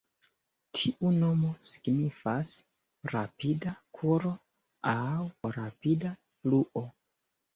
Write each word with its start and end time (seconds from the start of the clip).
Tiu 0.77 1.09
nomo 1.23 1.49
signifas 1.65 2.53
"rapida 3.11 3.75
kuro" 3.99 4.31
aŭ 4.93 5.51
"rapida 5.59 6.15
fluo". 6.41 6.83